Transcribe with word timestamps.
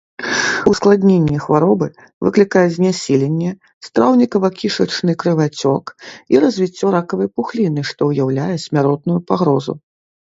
Ускладненне 0.69 1.37
хваробы 1.43 1.87
выклікае 2.27 2.63
знясіленне, 2.77 3.51
страўнікава-кішачны 3.89 5.11
крывацёк 5.25 5.85
і 6.35 6.45
развіццё 6.47 6.87
ракавай 6.99 7.29
пухліны, 7.39 7.81
што 7.91 8.01
ўяўляе 8.13 8.55
смяротную 8.69 9.19
пагрозу. 9.31 9.73